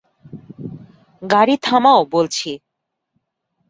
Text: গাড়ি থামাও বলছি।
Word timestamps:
গাড়ি 1.21 1.55
থামাও 1.63 2.01
বলছি। 2.13 2.51